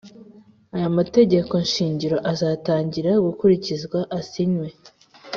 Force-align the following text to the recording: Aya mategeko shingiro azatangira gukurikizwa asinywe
Aya 0.75 0.87
mategeko 0.97 1.53
shingiro 1.73 2.17
azatangira 2.31 3.11
gukurikizwa 3.25 3.99
asinywe 4.19 4.67